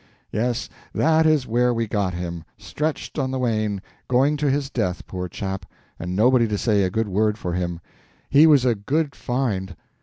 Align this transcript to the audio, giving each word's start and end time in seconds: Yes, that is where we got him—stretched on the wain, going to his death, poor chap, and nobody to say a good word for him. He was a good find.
Yes, 0.31 0.67
that 0.95 1.27
is 1.27 1.45
where 1.45 1.71
we 1.75 1.85
got 1.85 2.15
him—stretched 2.15 3.19
on 3.19 3.29
the 3.29 3.37
wain, 3.37 3.83
going 4.07 4.35
to 4.37 4.49
his 4.49 4.71
death, 4.71 5.05
poor 5.05 5.27
chap, 5.29 5.63
and 5.99 6.15
nobody 6.15 6.47
to 6.47 6.57
say 6.57 6.81
a 6.81 6.89
good 6.89 7.07
word 7.07 7.37
for 7.37 7.53
him. 7.53 7.79
He 8.27 8.47
was 8.47 8.65
a 8.65 8.73
good 8.73 9.13
find. 9.13 9.75